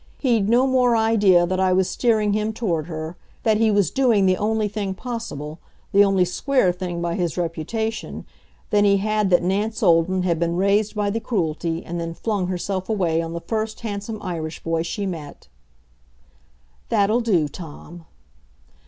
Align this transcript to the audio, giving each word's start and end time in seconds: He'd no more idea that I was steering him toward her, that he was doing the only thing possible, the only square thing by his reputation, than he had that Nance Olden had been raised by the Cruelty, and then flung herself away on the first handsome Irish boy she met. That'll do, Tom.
He'd 0.17 0.49
no 0.49 0.65
more 0.65 0.95
idea 0.97 1.45
that 1.45 1.59
I 1.59 1.73
was 1.73 1.87
steering 1.87 2.33
him 2.33 2.53
toward 2.53 2.87
her, 2.87 3.17
that 3.43 3.57
he 3.57 3.69
was 3.69 3.91
doing 3.91 4.25
the 4.25 4.35
only 4.35 4.67
thing 4.67 4.95
possible, 4.95 5.59
the 5.91 6.03
only 6.03 6.25
square 6.25 6.71
thing 6.73 7.03
by 7.03 7.13
his 7.13 7.37
reputation, 7.37 8.25
than 8.71 8.83
he 8.83 8.97
had 8.97 9.29
that 9.29 9.43
Nance 9.43 9.83
Olden 9.83 10.23
had 10.23 10.39
been 10.39 10.55
raised 10.55 10.95
by 10.95 11.11
the 11.11 11.19
Cruelty, 11.19 11.85
and 11.85 11.99
then 11.99 12.15
flung 12.15 12.47
herself 12.47 12.89
away 12.89 13.21
on 13.21 13.33
the 13.33 13.41
first 13.41 13.81
handsome 13.81 14.19
Irish 14.23 14.63
boy 14.63 14.81
she 14.81 15.05
met. 15.05 15.47
That'll 16.89 17.21
do, 17.21 17.47
Tom. 17.47 18.07